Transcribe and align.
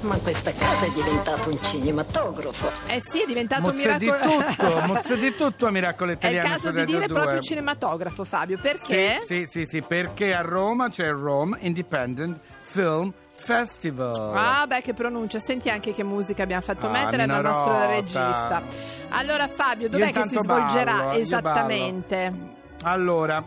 Ma 0.00 0.16
questa 0.18 0.52
casa 0.52 0.84
è 0.84 0.90
diventato 0.90 1.48
un 1.50 1.58
cinematografo. 1.62 2.70
Eh 2.86 3.00
sì, 3.04 3.22
è 3.22 3.26
diventato 3.26 3.66
un 3.68 3.74
Mozza 3.74 3.96
di 3.98 4.04
miracolo. 4.06 4.44
tutto, 4.44 4.80
mozza 4.86 5.14
di 5.14 5.34
tutto 5.34 5.66
a 5.66 5.70
Miracolo 5.70 6.10
È 6.10 6.14
il 6.14 6.18
Italiano 6.18 6.48
caso 6.48 6.70
di 6.70 6.84
dire 6.84 7.06
2. 7.06 7.18
proprio 7.18 7.40
cinematografo, 7.40 8.24
Fabio, 8.24 8.58
perché? 8.58 9.22
Sì, 9.24 9.44
sì, 9.44 9.46
sì, 9.46 9.66
sì, 9.66 9.82
perché 9.82 10.34
a 10.34 10.42
Roma 10.42 10.88
c'è 10.88 11.06
il 11.06 11.14
Rome 11.14 11.56
Independent 11.60 12.38
Film 12.60 13.12
Festival. 13.34 14.32
Ah, 14.34 14.64
beh, 14.66 14.80
che 14.80 14.94
pronuncia. 14.94 15.38
Senti 15.38 15.68
anche 15.70 15.92
che 15.92 16.02
musica 16.04 16.42
abbiamo 16.42 16.62
fatto 16.62 16.86
Ah, 16.86 16.90
mettere 16.90 17.26
dal 17.26 17.42
nostro 17.42 17.72
Rota. 17.72 17.86
regista. 17.86 18.62
Allora, 19.10 19.48
Fabio, 19.48 19.88
dov'è 19.88 20.12
che 20.12 20.26
si 20.26 20.36
svolgerà 20.40 20.92
ballo, 21.04 21.12
esattamente? 21.18 22.32
Allora, 22.82 23.42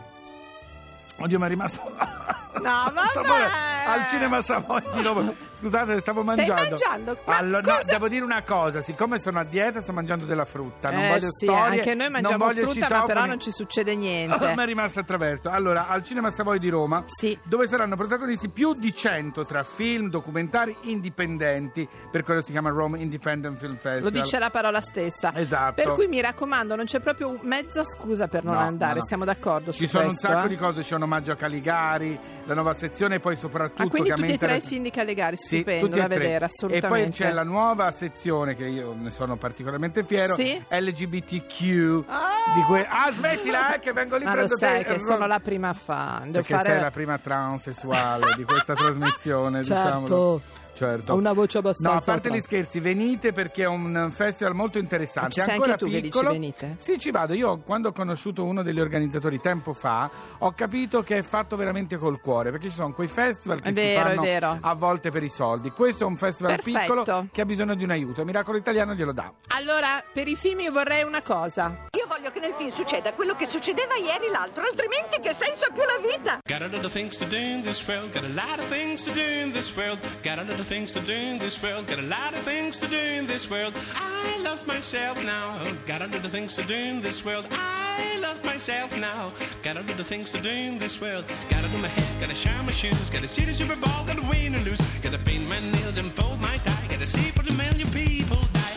oddio, 1.20 1.38
mi 1.38 1.44
è 1.44 1.48
rimasto. 1.48 1.80
No, 2.52 2.92
vabbè. 2.92 3.46
Al 3.86 4.06
cinema 4.08 4.42
Savoy 4.42 4.82
di 4.92 5.02
Roma. 5.02 5.32
Scusate, 5.52 6.00
stavo 6.00 6.22
Stai 6.22 6.36
mangiando. 6.36 6.62
mangiando? 6.70 7.18
Ma 7.24 7.36
Allora, 7.38 7.62
no, 7.62 7.78
cosa- 7.78 7.92
devo 7.92 8.08
dire 8.08 8.24
una 8.24 8.42
cosa: 8.42 8.82
siccome 8.82 9.18
sono 9.20 9.38
a 9.38 9.44
dieta, 9.44 9.80
sto 9.80 9.92
mangiando 9.92 10.24
della 10.26 10.44
frutta. 10.44 10.90
Non 10.90 11.00
Eh 11.04 11.08
voglio 11.10 11.30
sì, 11.30 11.46
storie. 11.46 11.78
anche 11.78 11.94
noi 11.94 12.10
non 12.10 12.12
mangiamo 12.20 12.44
voglio 12.44 12.62
frutta, 12.64 12.78
ma 12.80 12.84
citofoni. 12.86 13.06
però 13.06 13.24
non 13.24 13.40
ci 13.40 13.50
succede 13.52 13.94
niente. 13.94 14.46
mi 14.54 14.62
è 14.62 14.66
rimasto 14.66 14.98
attraverso. 14.98 15.48
Allora, 15.48 15.86
al 15.86 16.02
Cinema 16.02 16.30
Savoy 16.30 16.58
di 16.58 16.68
Roma, 16.68 17.04
Sì. 17.06 17.38
dove 17.44 17.66
saranno 17.68 17.94
protagonisti 17.96 18.48
più 18.50 18.74
di 18.74 18.92
100 18.94 19.44
tra 19.44 19.62
film, 19.62 20.10
documentari 20.10 20.76
indipendenti, 20.82 21.88
per 22.10 22.24
quello 22.24 22.42
si 22.42 22.50
chiama 22.50 22.70
Rome 22.70 22.98
Independent 22.98 23.56
Film 23.58 23.74
Festival. 23.78 24.02
Lo 24.02 24.10
dice 24.10 24.38
la 24.38 24.50
parola 24.50 24.80
stessa. 24.80 25.32
Esatto. 25.34 25.74
Per 25.74 25.92
cui 25.92 26.08
mi 26.08 26.20
raccomando, 26.20 26.74
non 26.76 26.84
c'è 26.84 27.00
proprio 27.00 27.38
mezza 27.42 27.84
scusa 27.84 28.26
per 28.28 28.44
non 28.44 28.54
No, 28.54 28.60
andare, 28.60 28.94
no, 28.94 28.98
no. 29.00 29.04
siamo 29.06 29.24
d'accordo 29.24 29.72
Ci 29.72 29.84
su 29.86 29.92
sono 29.92 30.06
questo. 30.06 30.26
un 30.26 30.32
sacco 30.34 30.46
eh? 30.46 30.48
di 30.50 30.56
cose, 30.56 30.82
c'è 30.82 30.94
un 30.96 31.02
omaggio 31.10 31.32
a 31.32 31.36
Caligari, 31.36 32.16
la 32.44 32.54
nuova 32.54 32.72
sezione 32.74 33.16
e 33.16 33.20
poi 33.20 33.34
soprattutto 33.36 33.82
Ah, 33.82 33.88
quindi 33.88 34.10
tutti 34.10 34.32
e 34.32 34.38
tre 34.38 34.56
i 34.56 34.60
film 34.60 34.82
di 34.84 34.90
Calegari, 34.90 35.36
Sì, 35.36 35.56
stupendo 35.56 35.86
e 35.96 35.98
da 35.98 36.06
vedere, 36.06 36.44
E 36.44 36.44
assolutamente. 36.44 36.88
poi 36.88 37.10
c'è 37.10 37.32
la 37.32 37.42
nuova 37.42 37.90
sezione 37.90 38.54
che 38.54 38.66
io 38.66 38.94
ne 38.96 39.10
sono 39.10 39.36
particolarmente 39.36 40.04
fiero, 40.04 40.34
Sì? 40.34 40.62
LGBTQ. 40.68 42.04
Ah! 42.06 42.54
Di 42.54 42.62
que- 42.62 42.86
ah, 42.88 43.10
smettila, 43.12 43.74
eh, 43.74 43.78
che 43.80 43.92
vengo 43.92 44.16
lì 44.16 44.24
Ma 44.30 44.30
lo 44.30 44.36
prendo 44.36 44.56
sai 44.56 44.84
te. 44.84 44.94
che 44.94 45.00
sono 45.00 45.26
la 45.26 45.40
prima 45.40 45.72
fan. 45.72 46.30
Devo 46.30 46.32
Perché 46.44 46.54
fare... 46.54 46.68
sei 46.70 46.80
la 46.80 46.90
prima 46.90 47.18
transessuale 47.18 48.34
di 48.36 48.44
questa 48.44 48.74
trasmissione, 48.74 49.62
Certo. 49.64 49.82
diciamolo. 49.82 50.42
Certo. 50.80 51.12
Ho 51.12 51.16
una 51.16 51.34
voce 51.34 51.58
abbastanza 51.58 51.92
No, 51.92 51.98
a 51.98 52.00
parte 52.02 52.32
gli 52.32 52.40
scherzi, 52.40 52.80
venite 52.80 53.32
perché 53.32 53.64
è 53.64 53.66
un 53.66 54.10
festival 54.14 54.54
molto 54.54 54.78
interessante. 54.78 55.32
Ci 55.32 55.40
sei 55.40 55.50
Ancora 55.50 55.72
anche 55.72 55.84
tu 55.84 55.90
che 55.90 56.00
piccolo. 56.00 56.28
dici 56.30 56.40
venite? 56.40 56.74
Sì, 56.78 56.98
ci 56.98 57.10
vado. 57.10 57.34
Io 57.34 57.58
quando 57.58 57.88
ho 57.88 57.92
conosciuto 57.92 58.44
uno 58.44 58.62
degli 58.62 58.80
organizzatori 58.80 59.38
tempo 59.40 59.74
fa, 59.74 60.10
ho 60.38 60.52
capito 60.52 61.02
che 61.02 61.18
è 61.18 61.22
fatto 61.22 61.56
veramente 61.56 61.98
col 61.98 62.18
cuore, 62.20 62.50
perché 62.50 62.70
ci 62.70 62.76
sono 62.76 62.94
quei 62.94 63.08
festival 63.08 63.60
che 63.60 63.74
si 63.74 63.74
vero, 63.74 64.00
è 64.00 64.08
fanno 64.14 64.22
vero. 64.22 64.58
a 64.58 64.74
volte 64.74 65.10
per 65.10 65.22
i 65.22 65.28
soldi. 65.28 65.70
Questo 65.70 66.04
è 66.04 66.06
un 66.06 66.16
festival 66.16 66.54
Perfetto. 66.56 66.78
piccolo 66.78 67.28
che 67.30 67.40
ha 67.42 67.44
bisogno 67.44 67.74
di 67.74 67.84
un 67.84 67.90
aiuto. 67.90 68.24
Miracolo 68.24 68.56
Italiano 68.56 68.94
glielo 68.94 69.12
dà. 69.12 69.30
Allora, 69.48 70.02
per 70.12 70.28
i 70.28 70.36
film 70.36 70.60
io 70.60 70.72
vorrei 70.72 71.02
una 71.02 71.20
cosa. 71.20 71.88
Io 71.90 72.06
voglio 72.08 72.19
che 72.32 72.40
nel 72.40 72.54
film 72.56 72.72
succeda 72.72 73.12
quello 73.12 73.34
che 73.34 73.46
succedeva 73.46 73.96
ieri 73.96 74.28
l'altro, 74.30 74.64
altrimenti 74.64 75.20
che 75.20 75.34
senso 75.34 75.66
ha 75.66 75.72
più 75.72 75.82
la 75.82 75.98
vita? 76.00 76.38
Got 76.46 76.62
a 76.62 76.68
lot 76.68 76.84
of 76.84 76.92
things 76.92 77.18
to 77.18 77.26
do 77.26 77.36
in 77.36 77.62
this 77.62 77.86
world. 77.86 78.12
Got 78.12 78.24
a 78.24 78.28
lot 78.34 78.58
of 78.58 78.66
things 78.66 79.04
to 79.04 79.12
do 79.12 79.20
in 79.20 79.52
this 79.52 79.74
world. 79.76 79.98
Got 80.22 80.34
a 80.34 80.38
lot 80.38 80.58
of 80.58 80.66
things 80.66 80.92
to 80.94 81.00
do 81.00 81.12
in 81.12 81.38
this 81.38 81.60
world. 81.62 81.86
Got 81.86 81.98
a 81.98 82.08
lot 82.08 82.32
of 82.34 82.42
things 82.42 82.78
to 82.80 82.86
do 82.86 82.96
in 82.96 83.26
this 83.26 83.48
world. 83.50 83.74
I 83.94 84.40
lost 84.42 84.66
myself 84.66 85.22
now. 85.24 85.58
Got 85.86 86.02
a 86.02 86.06
lot 86.06 86.24
of 86.24 86.30
things 86.30 86.54
to 86.56 86.62
do 86.62 86.74
in 86.74 87.00
this 87.00 87.24
world. 87.24 87.46
I 87.50 88.18
lost 88.20 88.44
myself 88.44 88.96
now. 88.96 89.32
Got 89.62 89.76
a 89.76 89.80
lot 89.80 89.98
of 89.98 90.06
things 90.06 90.32
to 90.32 90.40
do 90.40 90.50
in 90.50 90.78
this 90.78 91.00
world. 91.00 91.24
Gotta 91.48 91.68
do 91.68 91.78
my 91.78 91.88
hair, 91.88 92.20
gotta 92.20 92.34
shine 92.34 92.64
my 92.64 92.72
shoes. 92.72 93.10
Gotta 93.10 93.28
see 93.28 93.44
the 93.44 93.52
Super 93.52 93.76
Bowl, 93.76 94.04
gotta 94.06 94.22
win 94.22 94.54
or 94.54 94.60
lose. 94.60 94.80
Gotta 95.00 95.18
paint 95.18 95.48
my 95.48 95.60
nails 95.60 95.98
and 95.98 96.12
fold 96.14 96.40
my 96.40 96.56
tie. 96.58 96.86
Gotta 96.88 97.06
see 97.06 97.30
for 97.30 97.42
the 97.42 97.52
million 97.52 97.88
people 97.90 98.38
die. 98.52 98.69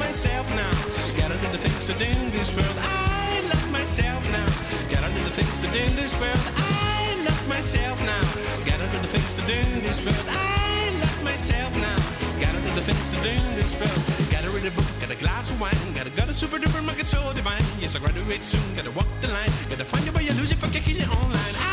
Myself 0.00 0.48
now. 0.56 0.74
Got 1.16 1.30
a 1.30 1.36
lot 1.36 1.54
of 1.54 1.60
things 1.60 1.86
to 1.86 1.94
do 1.94 2.06
in 2.06 2.30
this 2.32 2.50
world. 2.56 2.76
I 2.80 3.40
lost 3.52 3.70
myself 3.70 4.22
now. 4.32 4.48
Got 4.90 5.04
a 5.04 5.10
lot 5.12 5.26
of 5.28 5.34
things 5.38 5.60
to 5.60 5.68
do 5.70 5.78
in 5.78 5.94
this 5.94 6.18
world. 6.18 6.40
I 6.56 7.20
lost 7.28 7.46
myself 7.48 8.00
now. 8.02 8.24
Got 8.64 8.80
a 8.80 8.86
lot 8.90 9.04
of 9.04 9.10
things 9.12 9.36
to 9.36 9.42
do 9.46 9.54
in 9.54 9.80
this 9.84 10.00
world. 10.04 10.26
I 10.26 10.90
lost 11.04 11.22
myself 11.22 11.72
now. 11.78 12.00
Got 12.40 12.54
a 12.56 12.60
lot 12.66 12.78
of 12.80 12.84
things 12.88 13.06
to 13.12 13.18
do 13.22 13.30
in 13.30 13.54
this 13.54 13.72
world. 13.78 14.00
Gotta 14.32 14.50
read 14.50 14.66
a 14.66 14.74
book, 14.74 14.88
got 15.00 15.10
a 15.10 15.18
glass 15.20 15.50
of 15.52 15.60
wine. 15.60 15.78
Gotta 15.94 16.10
go 16.10 16.24
to 16.26 16.34
super 16.34 16.58
duper 16.58 16.82
market 16.82 17.06
so 17.06 17.20
divine. 17.34 17.62
Yes, 17.78 17.94
I 17.94 17.98
graduate 18.00 18.42
soon. 18.42 18.64
Gotta 18.74 18.90
walk 18.92 19.08
the 19.20 19.28
line. 19.28 19.52
Gotta 19.68 19.84
find 19.84 20.04
your 20.04 20.14
way, 20.14 20.24
you 20.24 20.32
lose 20.32 20.50
it, 20.50 20.58
fuck, 20.58 20.74
you 20.74 20.80
kill 20.80 20.96
it 20.96 21.08
online. 21.08 21.54
I 21.60 21.69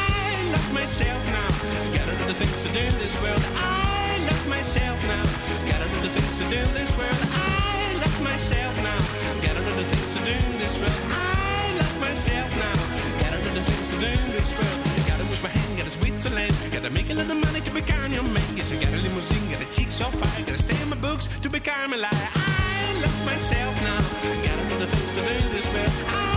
Gotta 16.88 17.04
make 17.04 17.10
a 17.10 17.20
of 17.20 17.28
money 17.28 17.60
to 17.60 17.72
become 17.74 18.14
your 18.14 18.24
man. 18.24 18.56
Yes, 18.56 18.72
I 18.72 18.78
got 18.78 18.94
a 18.94 18.96
limousine, 18.96 19.52
got 19.52 19.60
a 19.60 19.66
cheek 19.66 19.92
so 19.92 20.06
fine. 20.06 20.46
Gotta 20.46 20.64
stay 20.64 20.82
in 20.82 20.88
my 20.88 20.96
books 20.96 21.28
to 21.40 21.50
become 21.50 21.92
a 21.92 21.98
liar. 21.98 22.10
I 22.14 23.00
love 23.02 23.26
myself 23.26 23.76
now. 23.84 24.00
Got 24.46 24.58
a 24.58 24.64
lot 24.72 24.82
of 24.84 24.90
things 24.90 25.16
to 25.16 25.22
do 25.22 25.50
this 25.50 25.68
world. 25.74 25.92
I 26.08 26.37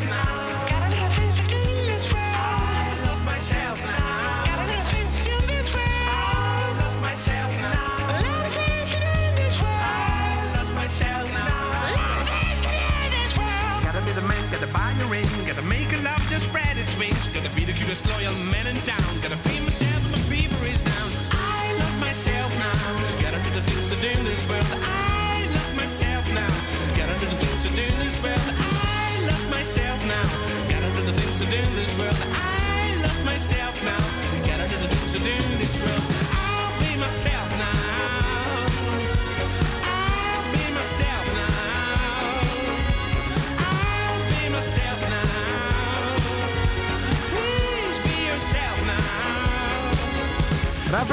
gotta 15.11 15.40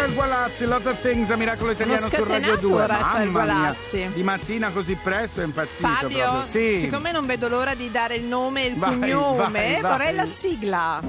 Rafael 0.08 0.14
Gualazzi, 0.14 0.64
Lot 0.66 0.87
of 0.87 1.00
Things 1.00 1.31
a 1.31 1.37
Miracolo 1.37 1.70
Italiano 1.72 2.08
su 2.08 2.16
Radio 2.16 2.25
scatenato 2.26 2.66
2. 2.69 2.87
Rafael 2.87 3.28
Mamma 3.28 3.44
mia, 3.44 3.55
Gualazzi. 3.55 4.10
di 4.14 4.22
mattina 4.22 4.70
così 4.70 4.94
presto 5.02 5.40
è 5.40 5.44
impazzito 5.44 5.87
Fabio, 5.87 6.19
proprio. 6.19 6.44
Sì. 6.50 6.81
siccome 6.81 7.12
non 7.12 7.26
vedo 7.26 7.49
l'ora 7.49 7.75
di 7.75 7.90
dare 7.90 8.16
il 8.16 8.25
nome 8.25 8.64
e 8.64 8.66
il 8.69 8.76
Vai, 8.76 8.99
cognome, 8.99 9.37
vai, 9.50 9.81
vai. 9.81 9.90
vorrei 9.90 10.14
la 10.14 10.26
sigla. 10.26 11.00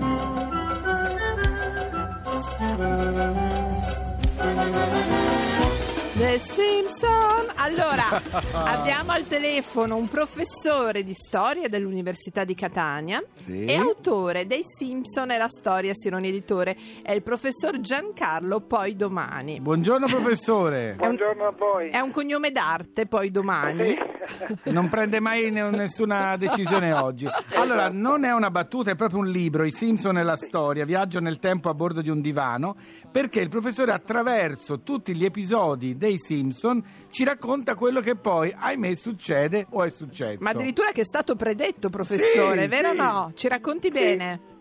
The 6.19 6.38
Simpson. 6.39 7.48
Allora, 7.56 8.04
abbiamo 8.51 9.13
al 9.13 9.24
telefono 9.25 9.95
un 9.95 10.10
professore 10.10 11.01
di 11.01 11.13
storia 11.13 11.69
dell'Università 11.69 12.44
di 12.44 12.56
Catania 12.56 13.24
Sì. 13.31 13.63
e 13.63 13.75
autore 13.77 14.45
dei 14.45 14.63
Simpson 14.66 15.31
e 15.31 15.38
la 15.38 15.48
storia, 15.48 15.94
Sironi 15.94 16.27
Editore, 16.27 16.75
è 17.04 17.13
il 17.13 17.24
professor 17.24 17.80
Giancarlo 17.80 18.60
Poi 18.60 18.98
Domani. 18.98 19.62
Buongiorno 19.62 20.07
professore. 20.07 20.95
Buongiorno 20.98 21.48
a 21.48 21.54
voi. 21.57 21.88
È 21.88 22.00
un 22.00 22.12
cognome 22.12 22.51
d'arte, 22.51 23.06
Poi 23.06 23.31
Domani. 23.31 23.95
Non 24.72 24.88
prende 24.88 25.20
mai 25.20 25.52
ne- 25.52 25.70
nessuna 25.70 26.36
decisione 26.38 26.92
oggi. 26.94 27.28
Allora, 27.56 27.90
non 27.90 28.24
è 28.24 28.31
una 28.34 28.50
battuta, 28.52 28.92
è 28.92 28.96
proprio 28.96 29.20
un 29.20 29.28
libro, 29.28 29.64
I 29.66 29.72
Simpson 29.72 30.18
e 30.18 30.24
la 30.24 30.36
storia, 30.38 30.86
viaggio 30.86 31.20
nel 31.20 31.40
tempo 31.40 31.70
a 31.70 31.74
bordo 31.74 32.02
di 32.02 32.10
un 32.10 32.22
divano, 32.22 32.76
perché 33.12 33.40
il 33.40 33.50
professore 33.50 33.92
attraverso 33.92 34.81
tutti 34.81 35.16
gli 35.16 35.26
episodi 35.26 35.98
dei 35.98 36.18
Simpson 36.18 36.84
ci 37.10 37.24
racconta 37.24 37.76
quello 37.76 38.02
che 38.02 38.16
poi, 38.16 38.54
ahimè, 38.58 38.96
succede 38.96 39.66
o 39.72 39.84
è 39.84 39.90
successo. 39.90 40.44
Ma 40.44 40.52
addirittura 40.52 40.92
che 40.92 41.02
è 41.02 41.06
stato 41.06 41.36
predetto, 41.36 41.90
professore, 41.90 42.62
Sì, 42.64 42.68
vero 42.68 42.90
o 42.90 42.92
sì. 42.92 42.98
no? 42.98 43.30
Ci 43.34 43.48
racconti 43.48 43.90
bene? 43.90 44.58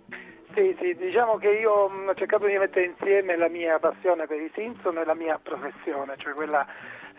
Sì, 0.55 0.75
sì, 0.81 0.97
diciamo 0.99 1.37
che 1.37 1.49
io 1.51 1.89
mh, 1.89 2.09
ho 2.09 2.15
cercato 2.15 2.47
di 2.47 2.57
mettere 2.59 2.87
insieme 2.87 3.37
la 3.37 3.49
mia 3.49 3.79
passione 3.79 4.27
per 4.27 4.41
i 4.41 4.51
Simpson 4.55 4.97
e 4.99 5.05
la 5.05 5.15
mia 5.15 5.39
professione, 5.41 6.15
cioè 6.17 6.33
quella 6.33 6.67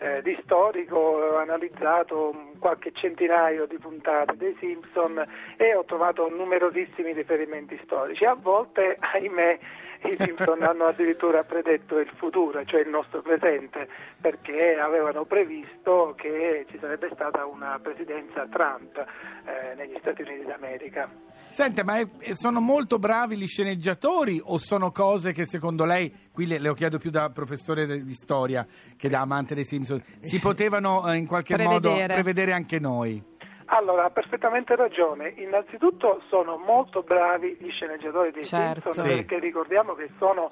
eh, 0.00 0.22
di 0.22 0.36
storico, 0.42 0.96
ho 0.96 1.36
analizzato 1.36 2.52
qualche 2.58 2.90
centinaio 2.92 3.66
di 3.66 3.78
puntate 3.78 4.36
dei 4.36 4.56
Simpson 4.58 5.22
e 5.56 5.74
ho 5.74 5.84
trovato 5.84 6.28
numerosissimi 6.28 7.12
riferimenti 7.12 7.78
storici. 7.84 8.24
A 8.24 8.34
volte, 8.34 8.96
ahimè, 8.98 9.58
i 10.04 10.16
Simpson 10.18 10.62
hanno 10.62 10.84
addirittura 10.86 11.42
predetto 11.44 11.98
il 11.98 12.10
futuro, 12.16 12.64
cioè 12.64 12.80
il 12.80 12.88
nostro 12.88 13.22
presente, 13.22 13.88
perché 14.20 14.76
avevano 14.78 15.24
previsto 15.24 16.14
che 16.16 16.66
ci 16.70 16.78
sarebbe 16.80 17.10
stata 17.12 17.44
una 17.46 17.78
presidenza 17.82 18.46
Trump 18.46 18.96
eh, 18.96 19.74
negli 19.76 19.96
Stati 20.00 20.22
Uniti 20.22 20.44
d'America. 20.46 21.08
Senta, 21.50 21.82
ma 21.84 21.98
è- 21.98 22.08
sono 22.34 22.60
molto 22.60 22.98
bravi 22.98 23.36
gli 23.36 23.46
sceneggiatori 23.46 24.40
o 24.42 24.56
sono 24.58 24.90
cose 24.90 25.32
che 25.32 25.46
secondo 25.46 25.84
lei, 25.84 26.28
qui 26.32 26.46
le, 26.46 26.58
le 26.58 26.68
ho 26.68 26.74
chiedo 26.74 26.98
più 26.98 27.10
da 27.10 27.28
professore 27.30 28.02
di 28.02 28.14
storia 28.14 28.66
che 28.96 29.08
da 29.08 29.20
amante 29.20 29.54
dei 29.54 29.64
Simpson, 29.64 30.02
si 30.20 30.38
potevano 30.38 31.10
eh, 31.10 31.16
in 31.16 31.26
qualche 31.26 31.56
modo 31.56 31.80
Prevedere. 31.90 32.14
prevedere 32.14 32.52
anche 32.52 32.78
noi? 32.78 33.29
Allora, 33.72 34.04
ha 34.04 34.10
perfettamente 34.10 34.74
ragione. 34.74 35.32
Innanzitutto 35.36 36.22
sono 36.28 36.56
molto 36.56 37.02
bravi 37.02 37.56
gli 37.60 37.70
sceneggiatori 37.70 38.32
dei 38.32 38.44
Certo. 38.44 38.92
Simpson 38.92 39.04
Sì. 39.04 39.14
perché 39.16 39.38
ricordiamo 39.38 39.94
che 39.94 40.10
sono 40.18 40.50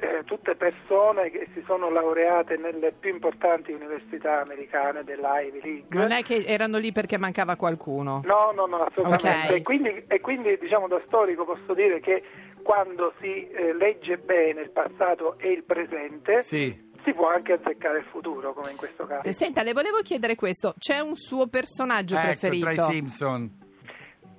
eh, 0.00 0.22
tutte 0.24 0.56
persone 0.56 1.30
che 1.30 1.48
si 1.54 1.62
sono 1.66 1.88
laureate 1.88 2.56
nelle 2.56 2.92
più 2.92 3.10
importanti 3.10 3.72
università 3.72 4.40
americane 4.40 5.04
della 5.04 5.40
Ivy 5.40 5.60
League. 5.62 5.86
Non 5.98 6.10
è 6.10 6.22
che 6.22 6.44
erano 6.46 6.78
lì 6.78 6.90
perché 6.90 7.16
mancava 7.16 7.54
qualcuno. 7.56 8.22
No, 8.24 8.50
no, 8.52 8.66
no, 8.66 8.82
assolutamente. 8.82 9.52
Ok. 9.52 9.58
E, 9.58 9.62
quindi, 9.62 10.04
e 10.08 10.20
quindi, 10.20 10.58
diciamo, 10.58 10.88
da 10.88 11.00
storico 11.06 11.44
posso 11.44 11.74
dire 11.74 12.00
che 12.00 12.22
quando 12.62 13.12
si 13.20 13.48
eh, 13.48 13.72
legge 13.72 14.18
bene 14.18 14.62
il 14.62 14.70
passato 14.70 15.38
e 15.38 15.52
il 15.52 15.62
presente, 15.62 16.40
Sì. 16.40 16.87
Si 17.08 17.14
può 17.14 17.28
anche 17.28 17.54
azzeccare 17.54 17.98
il 17.98 18.04
futuro, 18.10 18.52
come 18.52 18.70
in 18.70 18.76
questo 18.76 19.06
caso. 19.06 19.26
Eh, 19.26 19.32
Senta, 19.32 19.62
le 19.62 19.72
volevo 19.72 19.98
chiedere 20.02 20.34
questo. 20.34 20.74
C'è 20.78 21.00
un 21.00 21.16
suo 21.16 21.46
personaggio 21.46 22.16
Ecco, 22.16 22.24
preferito? 22.26 22.64
tra 22.66 22.72
i 22.72 22.86
Simpson. 22.90 23.66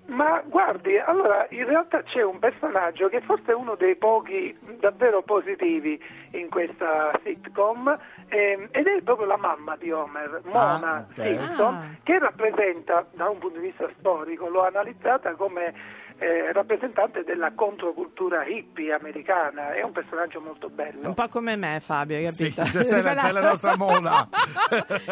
Ma 0.06 0.42
guardi, 0.44 0.98
allora 0.98 1.46
in 1.52 1.66
realtà 1.68 2.02
c'è 2.02 2.24
un 2.24 2.40
personaggio 2.40 3.10
che 3.10 3.22
forse 3.22 3.52
è 3.52 3.54
uno 3.54 3.76
dei 3.76 3.96
pochi 3.96 4.58
davvero 4.80 5.22
positivi 5.22 6.02
in 6.32 6.50
questa 6.50 7.12
sitcom 7.24 7.96
ehm, 8.28 8.70
ed 8.72 8.88
è 8.88 9.02
proprio 9.04 9.28
la 9.28 9.38
mamma 9.38 9.76
di 9.78 9.92
Homer, 9.92 10.42
Mona 10.46 10.94
Ah, 10.94 11.06
ok. 11.08 11.14
Simpson, 11.14 11.74
Ah. 11.76 11.88
che 12.02 12.18
rappresenta 12.18 13.06
da 13.14 13.30
un 13.30 13.38
punto 13.38 13.60
di 13.60 13.68
vista 13.68 13.88
storico, 14.00 14.48
l'ho 14.50 14.66
analizzata 14.66 15.36
come 15.36 15.76
eh, 16.20 16.52
rappresentante 16.52 17.24
della 17.24 17.54
controcultura 17.56 18.46
hippie 18.46 18.94
americana, 18.94 19.72
è 19.74 19.82
un 19.84 19.92
personaggio 19.92 20.42
molto 20.42 20.70
bello. 20.70 21.08
Un 21.08 21.14
po' 21.14 21.28
come 21.30 21.56
me, 21.56 21.80
Fabio, 21.82 22.18
hai 22.18 22.28
Sì, 22.32 22.54
capito? 22.54 22.78
c'è, 22.78 22.86
c'è 22.86 23.02
la, 23.02 23.14
c'è 23.16 23.32
la 23.32 23.42
nostra 23.42 23.76
Mona. 23.80 24.28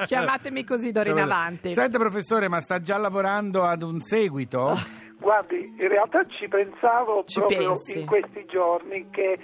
Chiamatemi 0.06 0.64
così 0.64 0.92
d'ora 0.92 1.10
in 1.10 1.20
avanti. 1.20 1.74
Senta 1.74 1.98
professore, 1.98 2.48
ma 2.50 2.60
sta 2.62 2.80
già 2.82 2.98
lavorando 2.98 3.64
ad 3.64 3.84
un 3.84 4.00
seguito? 4.02 4.76
Guardi, 5.20 5.74
in 5.80 5.88
realtà 5.88 6.26
ci 6.28 6.48
pensavo 6.48 7.24
Ci 7.26 7.40
proprio 7.40 7.68
pensi? 7.70 8.00
in 8.00 8.06
questi 8.06 8.46
giorni 8.46 9.10
che 9.10 9.40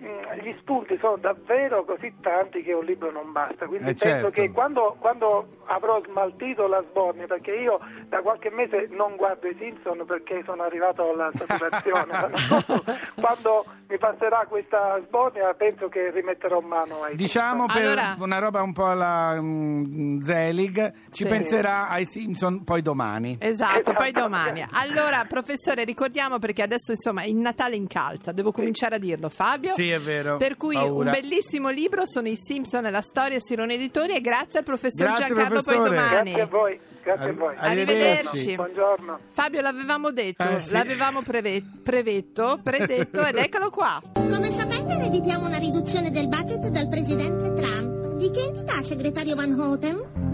eh, 0.00 0.27
gli 0.42 0.54
spunti 0.60 0.96
sono 1.00 1.16
davvero 1.16 1.84
così 1.84 2.12
tanti 2.20 2.62
che 2.62 2.72
un 2.72 2.84
libro 2.84 3.10
non 3.10 3.32
basta, 3.32 3.66
quindi 3.66 3.90
Eh, 3.90 3.94
penso 3.94 4.08
certo. 4.08 4.30
che 4.30 4.50
quando, 4.50 4.96
quando 4.98 5.48
avrò 5.66 6.00
smaltito 6.04 6.66
la 6.66 6.82
sbornia, 6.90 7.26
perché 7.26 7.52
io 7.52 7.78
da 8.08 8.20
qualche 8.20 8.50
mese 8.50 8.88
non 8.90 9.16
guardo 9.16 9.48
i 9.48 9.56
Simpson 9.58 10.04
perché 10.06 10.42
sono 10.44 10.62
arrivato 10.62 11.08
alla 11.10 11.30
saturazione, 11.34 12.30
quando 13.14 13.64
mi 13.88 13.98
passerà 13.98 14.46
questa 14.48 15.00
sbornia 15.06 15.52
penso 15.54 15.88
che 15.88 16.10
rimetterò 16.10 16.60
mano 16.60 17.02
ai 17.02 17.16
Diciamo 17.16 17.66
per 17.66 17.76
Allora- 17.82 18.16
una 18.18 18.38
roba 18.38 18.62
un 18.62 18.72
po' 18.72 18.86
alla 18.86 19.40
mm, 19.40 20.20
Zelig, 20.20 20.92
ci 21.10 21.24
Sì. 21.24 21.28
penserà 21.28 21.88
ai 21.88 22.04
Simpson 22.06 22.64
poi 22.64 22.82
domani. 22.82 23.38
Esatto, 23.40 23.92
poi 23.92 24.08
Esatto. 24.08 24.20
domani. 24.22 24.64
Allora, 24.72 25.24
professore, 25.28 25.84
ricordiamo 25.84 26.38
perché 26.38 26.62
adesso 26.62 26.90
insomma 26.92 27.24
il 27.24 27.36
Natale 27.36 27.76
incalza, 27.76 28.32
devo 28.32 28.52
cominciare 28.52 28.96
a 28.96 28.98
dirlo, 28.98 29.28
Fabio. 29.28 29.72
Sì, 29.72 29.90
è 29.90 29.98
vero. 29.98 30.17
Per 30.38 30.56
cui 30.56 30.74
Paura. 30.74 31.10
un 31.10 31.16
bellissimo 31.20 31.68
libro 31.70 32.06
sono 32.06 32.28
i 32.28 32.36
Simpson 32.36 32.86
e 32.86 32.90
la 32.90 33.00
storia 33.00 33.38
Sirone 33.40 33.74
Editori 33.74 34.14
e 34.14 34.20
grazie 34.20 34.58
al 34.60 34.64
professor 34.64 35.06
Grazie, 35.06 35.26
Giancarlo 35.26 35.62
professore. 35.62 35.88
Poi 35.88 35.96
domani. 35.96 36.30
Grazie 36.32 36.40
a 36.42 36.46
voi, 36.46 36.80
grazie 37.02 37.28
a 37.28 37.32
voi. 37.32 37.54
Arrivederci. 37.58 38.54
Buongiorno. 38.54 39.18
Fabio, 39.30 39.60
l'avevamo 39.60 40.10
detto, 40.10 40.42
Eh, 40.42 40.60
sì. 40.60 40.72
l'avevamo 40.72 41.22
preve- 41.22 41.62
prevetto, 41.82 42.60
predetto 42.62 43.24
ed 43.24 43.36
eccolo 43.36 43.70
qua. 43.70 44.00
Come 44.14 44.50
sapete 44.50 44.92
ereditiamo 44.94 45.46
una 45.46 45.58
riduzione 45.58 46.10
del 46.10 46.28
budget 46.28 46.66
dal 46.68 46.88
presidente 46.88 47.52
Trump. 47.52 47.96
Di 48.18 48.30
che 48.30 48.40
entità, 48.42 48.82
segretario 48.82 49.34
Van 49.36 49.52
Houten? 49.58 50.26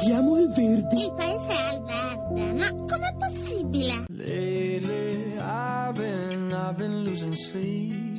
Siamo 0.00 0.38
i 0.38 0.46
Verdi. 0.48 1.00
Il 1.04 1.12
paese 1.16 1.52
è 1.52 1.74
al 1.74 1.82
verde, 1.84 2.52
ma 2.54 2.70
com'è 2.70 3.14
possibile? 3.18 4.04
Lately, 4.08 5.36
I've 5.38 5.92
been, 5.94 6.50
I've 6.50 6.74
been 6.76 7.04
losing 7.04 7.34
sleep, 7.34 8.18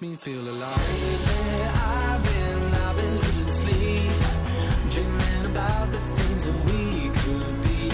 Me 0.00 0.14
feel 0.14 0.40
alive. 0.40 0.78
I've 1.74 2.22
been, 2.22 2.74
I've 2.74 2.96
been 2.96 3.16
losing 3.16 3.50
sleep, 3.50 4.12
dreaming 4.90 5.46
about 5.46 5.90
the 5.90 5.98
things 5.98 6.44
that 6.46 6.58
we 6.66 7.08
could 7.20 7.62
be. 7.62 7.90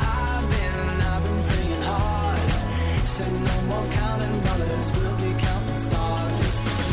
I've 0.00 0.48
been, 0.50 1.00
I've 1.10 1.22
been 1.24 1.42
praying 1.48 1.82
hard. 1.82 3.08
Said 3.08 3.32
no 3.32 3.62
more 3.70 3.86
counting 3.92 4.40
dollars, 4.42 4.92
we'll 4.96 5.16
be 5.16 5.40
counting 5.40 5.78
stars. 5.78 6.87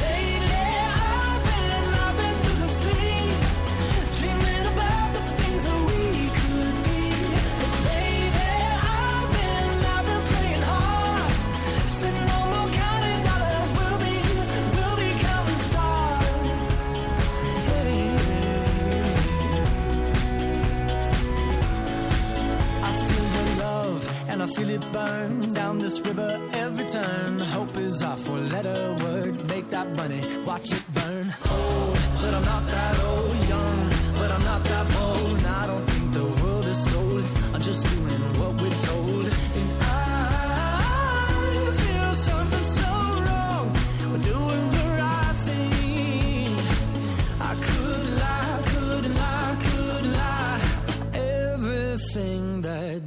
This 25.85 26.00
river 26.00 26.50
every 26.53 26.85
turn. 26.85 27.38
Hope 27.39 27.77
is 27.77 28.01
our 28.01 28.17
four 28.17 28.39
letter 28.39 28.97
word. 29.03 29.33
Make 29.47 29.69
that 29.69 29.88
money, 29.95 30.21
watch 30.43 30.71
it 30.71 30.83
burn. 30.95 31.27
Old, 31.51 31.97
but 32.21 32.33
I'm 32.33 32.45
not 32.53 32.65
that 32.65 32.95
old. 33.03 33.35
Young, 33.53 33.89
but 34.19 34.31
I'm 34.31 34.43
not 34.51 34.63
that 34.63 34.85
bold. 34.95 35.38
And 35.38 35.47
I 35.47 35.67
don't 35.67 35.85
think 35.91 36.13
the 36.13 36.25
world 36.41 36.65
is 36.65 36.79
sold. 36.91 37.25
I'm 37.53 37.62
just 37.62 37.83
doing 37.93 38.24
what 38.39 38.53
we're 38.62 38.79
told. 38.89 39.34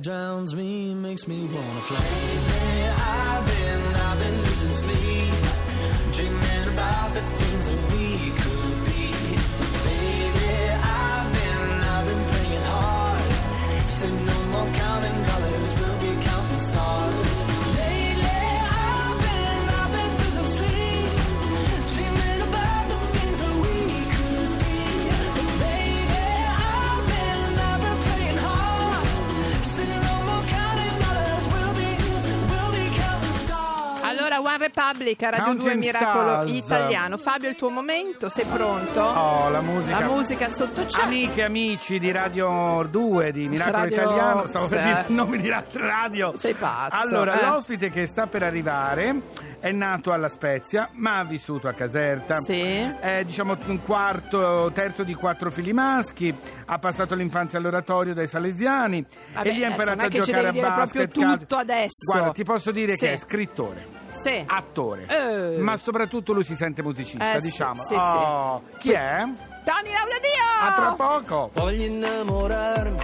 Drowns 0.09 0.55
me 0.55 0.95
makes 0.95 1.29
me 1.29 1.43
wanna 1.43 1.81
fly. 1.89 1.99
Lately, 1.99 2.89
I've 2.89 3.47
been, 3.47 3.85
I've 4.07 4.19
been 4.19 4.37
losing 4.41 4.77
sleep, 4.85 5.35
dreaming 6.15 6.69
about 6.73 7.13
the 7.13 7.21
things 7.21 7.69
that 7.69 7.83
we 7.93 8.31
could 8.41 8.78
Allora, 34.39 34.55
One 34.55 34.59
Republic 34.59 35.23
a 35.23 35.31
Radio 35.31 35.45
2 35.45 35.55
Counting 35.57 35.79
Miracolo 35.83 36.29
Stars. 36.31 36.51
Italiano. 36.51 37.17
Fabio, 37.17 37.49
il 37.49 37.57
tuo 37.57 37.71
momento, 37.71 38.29
sei 38.29 38.45
pronto? 38.45 39.01
Oh, 39.01 39.49
la 39.51 39.61
musica. 39.61 39.99
La 40.01 40.07
musica 40.07 40.49
sotto 40.51 40.85
c'è. 40.87 41.03
Amiche 41.03 41.41
e 41.41 41.45
amici 41.45 41.99
di 41.99 42.11
Radio 42.13 42.87
2 42.89 43.33
di 43.33 43.49
Miracolo 43.49 43.77
Radio- 43.79 43.97
Italiano, 44.01 44.47
stavo 44.47 44.67
per 44.69 44.83
dire 44.83 45.05
il 45.09 45.15
nome 45.15 45.39
di 45.39 45.53
radio. 45.73 46.35
Sei 46.39 46.55
pazzo, 46.55 46.95
Allora, 46.97 47.41
eh. 47.41 47.45
l'ospite 47.45 47.91
che 47.91 48.07
sta 48.07 48.27
per 48.27 48.43
arrivare 48.43 49.21
è 49.61 49.73
nato 49.73 50.13
alla 50.13 50.29
Spezia, 50.29 50.89
ma 50.93 51.19
ha 51.19 51.25
vissuto 51.25 51.67
a 51.69 51.73
Caserta. 51.73 52.37
Sì. 52.39 52.61
È 53.01 53.25
diciamo 53.25 53.57
un 53.67 53.83
quarto, 53.83 54.71
terzo 54.73 55.03
di 55.03 55.15
quattro 55.15 55.51
figli 55.51 55.73
maschi, 55.73 56.35
ha 56.67 56.79
passato 56.79 57.15
l'infanzia 57.15 57.59
all'oratorio 57.59 58.15
dai 58.15 58.29
salesiani 58.29 59.05
Vabbè, 59.35 59.49
e 59.49 59.53
lì 59.53 59.65
ha 59.65 59.69
imparato 59.71 60.05
a 60.05 60.09
giocare 60.09 60.49
a 60.49 60.53
proprio 60.53 60.69
basket. 60.77 61.13
calcio. 61.19 61.37
tutto 61.39 61.57
adesso. 61.57 62.13
Guarda, 62.13 62.31
ti 62.33 62.45
posso 62.45 62.71
dire 62.71 62.93
Sì. 62.93 63.05
che 63.07 63.13
è 63.15 63.17
scrittore. 63.17 63.97
Sì. 64.11 64.28
Attore, 64.47 65.07
Eh. 65.09 65.59
ma 65.59 65.77
soprattutto 65.77 66.33
lui 66.33 66.45
si 66.45 66.55
sente 66.55 66.83
musicista, 66.83 67.35
Eh, 67.35 67.41
sì, 67.41 67.47
diciamo. 67.49 67.83
sì, 67.83 67.95
Oh, 67.95 68.63
Chi 68.79 68.91
è? 68.93 69.23
Tony! 69.65 69.91
A 70.61 70.73
tra 70.75 70.93
poco. 70.95 71.51
Voglio 71.55 71.85
innamorarmi 71.85 72.99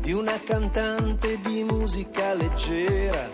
di 0.00 0.12
una 0.12 0.38
cantante 0.44 1.38
di 1.40 1.62
musica 1.64 2.34
leggera, 2.34 3.30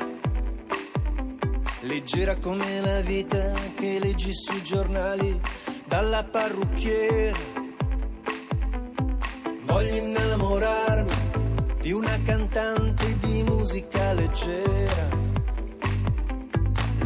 leggera 1.81 2.37
come 2.37 2.81
la 2.81 3.01
vita 3.01 3.53
che 3.75 3.99
leggi 3.99 4.33
sui 4.35 4.63
giornali 4.63 5.41
dalla 5.87 6.23
parrucchiera. 6.25 7.37
Voglio 9.63 9.95
innamorarmi 9.95 11.13
di 11.81 11.93
una 11.93 12.19
cantante 12.25 13.19
di 13.19 13.43
musica 13.43 14.13
leggera, 14.13 15.09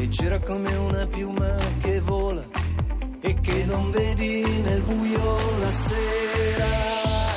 leggera 0.03 0.41
come 0.41 0.75
una 0.75 1.07
piuma 1.07 1.55
che 1.81 2.01
vola 2.01 2.45
e 3.21 3.39
che 3.41 3.65
non 3.67 3.89
vedi 3.93 4.43
nel 4.63 4.83
buio 4.83 5.59
la 5.61 5.71
sera. 5.71 7.32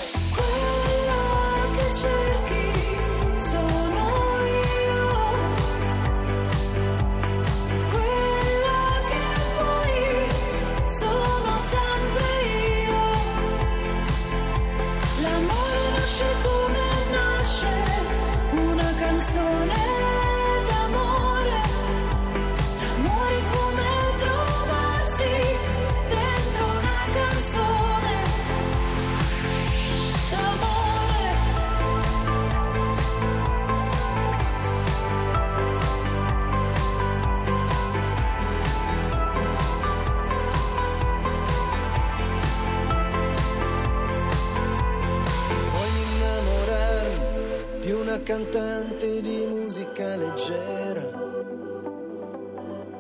Cantante 48.22 49.20
di 49.22 49.46
musica 49.50 50.16
leggera, 50.16 51.04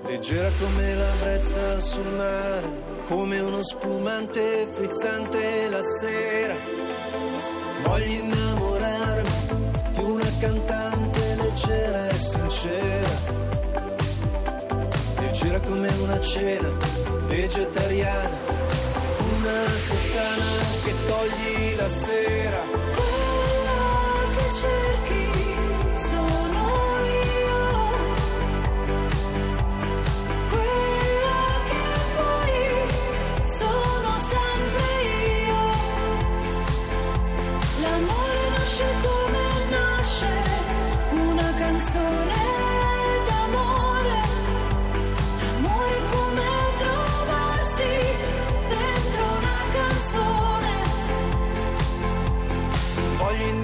leggera 0.05 0.49
come 0.59 0.95
la 0.95 1.11
brezza 1.21 1.79
sul 1.79 2.07
mare, 2.15 2.67
come 3.05 3.39
uno 3.39 3.61
spumante 3.63 4.67
frizzante 4.71 5.69
la 5.69 5.81
sera. 5.81 6.55
Voglio 7.83 8.05
innamorarmi 8.05 9.29
di 9.91 10.03
una 10.03 10.31
cantante 10.39 11.35
leggera 11.35 12.07
e 12.07 12.13
sincera, 12.13 13.09
leggera 15.19 15.59
come 15.61 15.89
una 16.01 16.19
cena 16.19 16.71
vegetariana, 17.27 18.37
una 19.37 19.65
sottana 19.67 20.45
che 20.83 20.93
togli 21.07 21.75
la 21.77 21.87
sera. 21.89 22.94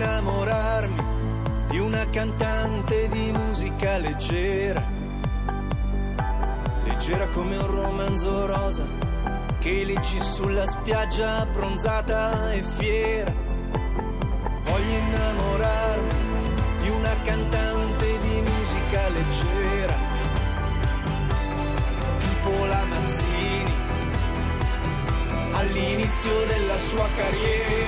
Innamorarmi 0.01 1.03
di 1.70 1.77
una 1.77 2.10
cantante 2.10 3.08
di 3.10 3.31
musica 3.31 4.00
leggera, 4.00 4.84
leggera 6.86 7.29
come 7.29 7.55
un 7.55 7.67
romanzo 7.67 8.48
rosa 8.48 8.84
che 9.60 9.84
leggi 9.86 10.20
sulla 10.20 10.65
spiaggia 10.65 11.46
bronzata 11.46 12.51
e 12.51 12.63
fiera. 12.63 13.31
Voglio 14.63 14.98
innamorarmi 15.05 16.13
di 16.81 16.89
una 16.89 17.15
cantante 17.24 18.17
di 18.22 18.41
musica 18.41 19.08
leggera, 19.10 19.96
tipo 22.17 22.65
la 22.65 22.84
Mazzini, 22.86 23.74
all'inizio 25.51 26.46
della 26.48 26.77
sua 26.77 27.08
carriera. 27.15 27.80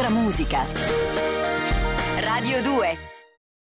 Un'altra 0.00 0.08
musica. 0.08 0.64
Radio 2.20 2.62
2 2.62 2.99